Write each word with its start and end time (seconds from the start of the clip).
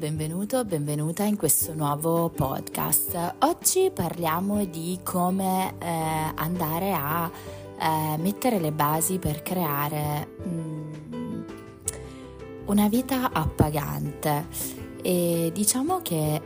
benvenuto, 0.00 0.64
benvenuta 0.64 1.24
in 1.24 1.36
questo 1.36 1.74
nuovo 1.74 2.30
podcast. 2.30 3.34
Oggi 3.40 3.90
parliamo 3.92 4.64
di 4.64 4.98
come 5.02 5.74
eh, 5.78 6.32
andare 6.36 6.94
a 6.94 7.30
eh, 7.78 8.16
mettere 8.16 8.58
le 8.60 8.72
basi 8.72 9.18
per 9.18 9.42
creare 9.42 10.26
mm, 10.42 11.42
una 12.64 12.88
vita 12.88 13.30
appagante 13.30 14.46
e 15.02 15.50
diciamo 15.52 16.00
che 16.00 16.40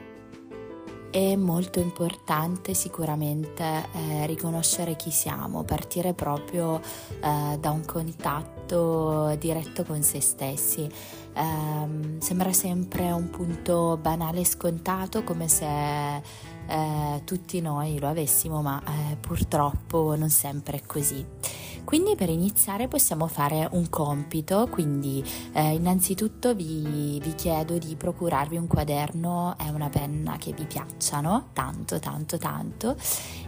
è 1.14 1.36
molto 1.36 1.78
importante 1.78 2.74
sicuramente 2.74 3.62
eh, 3.62 4.26
riconoscere 4.26 4.96
chi 4.96 5.12
siamo, 5.12 5.62
partire 5.62 6.12
proprio 6.12 6.80
eh, 6.80 7.56
da 7.56 7.70
un 7.70 7.84
contatto 7.84 9.32
diretto 9.38 9.84
con 9.84 10.02
se 10.02 10.20
stessi. 10.20 10.82
Eh, 10.82 12.18
sembra 12.18 12.52
sempre 12.52 13.12
un 13.12 13.30
punto 13.30 13.96
banale 13.96 14.40
e 14.40 14.44
scontato, 14.44 15.22
come 15.22 15.46
se 15.46 16.16
eh, 16.16 17.22
tutti 17.24 17.60
noi 17.60 18.00
lo 18.00 18.08
avessimo, 18.08 18.60
ma 18.60 18.82
eh, 18.82 19.14
purtroppo 19.14 20.16
non 20.16 20.30
sempre 20.30 20.78
è 20.78 20.82
così. 20.84 21.24
Quindi 21.84 22.14
per 22.16 22.28
iniziare 22.28 22.88
possiamo 22.88 23.26
fare 23.26 23.68
un 23.72 23.88
compito, 23.88 24.66
quindi 24.70 25.22
eh, 25.52 25.74
innanzitutto 25.74 26.54
vi, 26.54 27.20
vi, 27.22 27.34
chiedo 27.34 27.78
di 27.78 27.94
procurarvi 27.94 28.56
un 28.56 28.66
quaderno 28.66 29.56
e 29.58 29.70
una 29.70 29.88
penna 29.88 30.36
che 30.38 30.52
vi 30.52 30.64
piacciono 30.64 31.50
tanto 31.52 31.98
tanto 31.98 32.38
tanto 32.38 32.96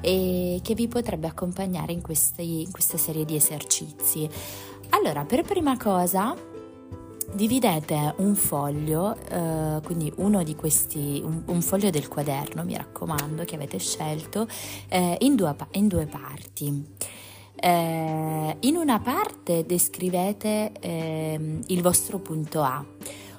e 0.00 0.60
che 0.62 0.74
vi 0.74 0.86
potrebbe 0.86 1.26
accompagnare 1.26 1.92
in, 1.92 2.02
questi, 2.02 2.62
in 2.62 2.70
questa 2.70 2.98
serie 2.98 3.24
di 3.24 3.36
esercizi. 3.36 4.28
Allora, 4.90 5.24
per 5.24 5.42
prima 5.42 5.76
cosa 5.76 6.34
dividete 7.32 8.14
un 8.18 8.34
foglio, 8.34 9.16
eh, 9.29 9.80
quindi 9.84 10.12
uno 10.16 10.42
di 10.42 10.54
questi, 10.54 11.20
un, 11.24 11.42
un, 11.46 11.60
foglio 11.60 11.90
del 11.90 12.09
quaderno, 12.09 12.64
mi 12.64 12.76
raccomando, 12.76 13.45
che 13.45 13.57
avete 13.57 13.79
scelto, 13.79 14.46
eh, 14.88 15.16
in, 15.20 15.34
due, 15.34 15.54
in, 15.73 15.88
due, 15.88 16.07
parti. 16.07 16.95
Eh, 17.59 18.57
in 18.60 18.76
una 18.76 19.01
parte 19.01 19.65
descrivete 19.65 20.73
ehm, 20.79 21.63
il 21.66 21.82
vostro 21.82 22.18
punto 22.18 22.63
A, 22.63 22.85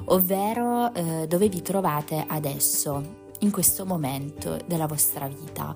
ovvero 0.06 0.94
eh, 0.94 1.28
dove 1.28 1.48
vi 1.50 1.62
trovate 1.62 2.24
adesso, 2.28 3.26
in 3.40 3.52
questo 3.52 3.86
momento 3.86 4.58
della 4.66 4.88
vostra 4.88 5.28
vita. 5.28 5.76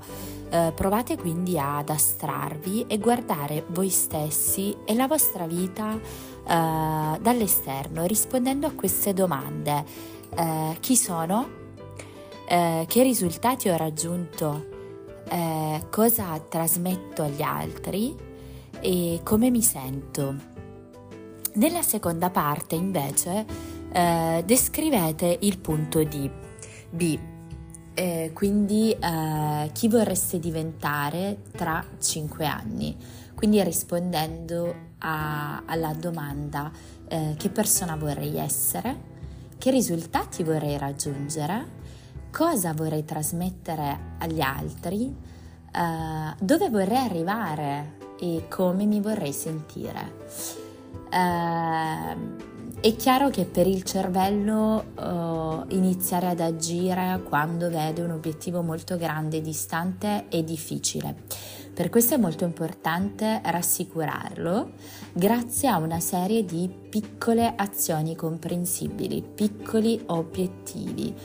Eh, 0.49 0.71
provate 0.75 1.17
quindi 1.17 1.57
ad 1.57 1.89
astrarvi 1.89 2.85
e 2.87 2.97
guardare 2.97 3.65
voi 3.67 3.89
stessi 3.89 4.75
e 4.85 4.95
la 4.95 5.07
vostra 5.07 5.45
vita 5.45 5.93
eh, 5.93 5.99
dall'esterno 7.21 8.05
rispondendo 8.05 8.67
a 8.67 8.71
queste 8.71 9.13
domande. 9.13 9.85
Eh, 10.35 10.77
chi 10.79 10.95
sono? 10.95 11.59
Eh, 12.47 12.85
che 12.87 13.03
risultati 13.03 13.69
ho 13.69 13.77
raggiunto? 13.77 14.65
Eh, 15.29 15.85
cosa 15.89 16.37
trasmetto 16.39 17.23
agli 17.23 17.41
altri? 17.41 18.29
E 18.83 19.19
come 19.23 19.51
mi 19.51 19.61
sento? 19.61 20.35
Nella 21.53 21.83
seconda 21.83 22.31
parte 22.31 22.73
invece 22.73 23.45
eh, 23.91 24.41
descrivete 24.43 25.37
il 25.41 25.59
punto 25.59 26.01
di 26.01 26.27
B, 26.89 27.19
eh, 27.93 28.31
quindi 28.33 28.91
eh, 28.91 29.69
chi 29.71 29.87
vorreste 29.87 30.39
diventare 30.39 31.43
tra 31.51 31.85
5 31.99 32.45
anni? 32.47 32.97
Quindi 33.35 33.61
rispondendo 33.63 34.73
a, 34.97 35.61
alla 35.63 35.93
domanda 35.93 36.71
eh, 37.07 37.35
che 37.37 37.49
persona 37.49 37.95
vorrei 37.95 38.35
essere, 38.37 38.97
che 39.59 39.69
risultati 39.69 40.41
vorrei 40.41 40.79
raggiungere, 40.79 41.67
cosa 42.31 42.73
vorrei 42.73 43.05
trasmettere 43.05 44.15
agli 44.17 44.41
altri, 44.41 45.15
eh, 45.71 46.35
dove 46.39 46.69
vorrei 46.71 46.97
arrivare 46.97 48.00
e 48.21 48.45
come 48.47 48.85
mi 48.85 49.01
vorrei 49.01 49.33
sentire. 49.33 50.13
Uh, 51.11 52.49
è 52.79 52.95
chiaro 52.95 53.29
che 53.29 53.45
per 53.45 53.67
il 53.67 53.83
cervello 53.83 54.85
uh, 54.95 55.65
iniziare 55.75 56.27
ad 56.27 56.39
agire 56.39 57.21
quando 57.27 57.69
vede 57.69 58.01
un 58.01 58.11
obiettivo 58.11 58.61
molto 58.61 58.95
grande 58.97 59.37
e 59.37 59.41
distante 59.41 60.27
è 60.29 60.41
difficile. 60.43 61.15
Per 61.73 61.89
questo 61.89 62.15
è 62.15 62.17
molto 62.17 62.43
importante 62.43 63.41
rassicurarlo 63.43 64.71
grazie 65.13 65.69
a 65.69 65.77
una 65.77 65.99
serie 65.99 66.43
di 66.43 66.69
piccole 66.89 67.53
azioni 67.55 68.15
comprensibili, 68.15 69.21
piccoli 69.21 70.01
obiettivi. 70.07 71.15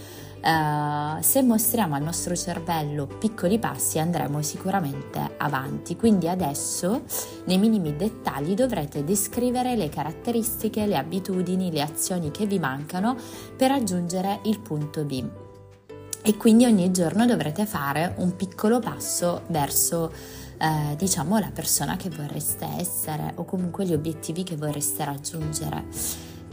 Uh, 0.42 1.20
se 1.22 1.42
mostriamo 1.42 1.96
al 1.96 2.02
nostro 2.02 2.36
cervello 2.36 3.06
piccoli 3.06 3.58
passi 3.58 3.98
andremo 3.98 4.42
sicuramente 4.42 5.34
avanti. 5.38 5.96
Quindi 5.96 6.28
adesso 6.28 7.02
nei 7.46 7.58
minimi 7.58 7.96
dettagli 7.96 8.54
dovrete 8.54 9.02
descrivere 9.02 9.74
le 9.74 9.88
caratteristiche, 9.88 10.86
le 10.86 10.96
abitudini, 10.96 11.72
le 11.72 11.82
azioni 11.82 12.30
che 12.30 12.46
vi 12.46 12.58
mancano 12.58 13.16
per 13.56 13.70
raggiungere 13.70 14.40
il 14.44 14.60
punto 14.60 15.04
B. 15.04 15.24
E 16.22 16.36
quindi 16.36 16.64
ogni 16.64 16.90
giorno 16.90 17.24
dovrete 17.24 17.66
fare 17.66 18.14
un 18.18 18.34
piccolo 18.34 18.80
passo 18.80 19.42
verso 19.46 20.12
eh, 20.58 20.96
diciamo 20.96 21.38
la 21.38 21.50
persona 21.52 21.96
che 21.96 22.08
vorreste 22.08 22.66
essere 22.78 23.32
o 23.36 23.44
comunque 23.44 23.84
gli 23.84 23.92
obiettivi 23.92 24.42
che 24.42 24.56
vorreste 24.56 25.04
raggiungere 25.04 25.84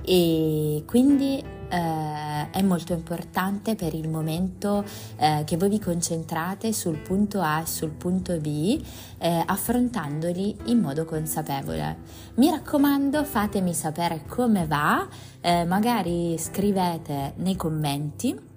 e 0.05 0.83
quindi 0.85 1.43
eh, 1.73 2.49
è 2.51 2.61
molto 2.61 2.93
importante 2.93 3.75
per 3.75 3.95
il 3.95 4.07
momento 4.07 4.85
eh, 5.17 5.43
che 5.45 5.57
voi 5.57 5.69
vi 5.69 5.79
concentrate 5.79 6.71
sul 6.71 6.97
punto 6.97 7.41
A 7.41 7.61
e 7.61 7.65
sul 7.65 7.89
punto 7.89 8.37
B 8.37 8.79
eh, 9.17 9.43
affrontandoli 9.45 10.55
in 10.65 10.79
modo 10.79 11.03
consapevole. 11.05 11.97
Mi 12.35 12.51
raccomando 12.51 13.23
fatemi 13.23 13.73
sapere 13.73 14.23
come 14.27 14.67
va, 14.67 15.07
eh, 15.41 15.65
magari 15.65 16.37
scrivete 16.37 17.33
nei 17.37 17.55
commenti 17.55 18.51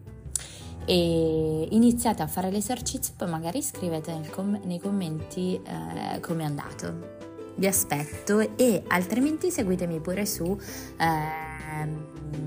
e 0.85 1.69
iniziate 1.71 2.23
a 2.23 2.29
fare 2.29 2.51
l'esercizio 2.51 3.15
poi 3.17 3.29
magari 3.29 3.61
scrivete 3.61 4.31
com- 4.31 4.61
nei 4.65 4.79
commenti 4.79 5.61
eh, 5.61 6.21
come 6.21 6.43
è 6.43 6.47
andato 6.47 7.26
vi 7.57 7.67
aspetto 7.67 8.57
e 8.57 8.83
altrimenti 8.89 9.51
seguitemi 9.51 10.01
pure 10.01 10.27
su 10.27 10.59
eh, 10.99 11.55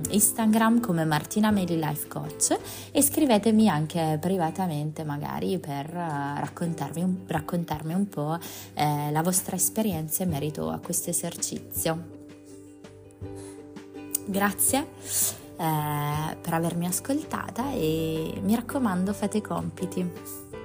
Instagram 0.09 0.79
come 0.79 1.05
Martina 1.05 1.51
Meli 1.51 1.77
Life 1.77 2.07
Coach 2.07 2.57
e 2.91 3.01
scrivetemi 3.01 3.69
anche 3.69 4.17
privatamente 4.19 5.03
magari 5.03 5.59
per 5.59 5.87
uh, 5.87 6.39
raccontarmi, 6.39 7.03
un, 7.03 7.15
raccontarmi 7.25 7.93
un 7.93 8.07
po' 8.09 8.37
eh, 8.73 9.11
la 9.11 9.21
vostra 9.21 9.55
esperienza 9.55 10.23
in 10.23 10.29
merito 10.29 10.69
a 10.69 10.79
questo 10.79 11.09
esercizio. 11.09 12.17
Grazie 14.25 14.79
eh, 15.59 16.37
per 16.41 16.53
avermi 16.53 16.85
ascoltata 16.85 17.71
e 17.73 18.39
mi 18.41 18.55
raccomando 18.55 19.13
fate 19.13 19.37
i 19.37 19.41
compiti. 19.41 20.58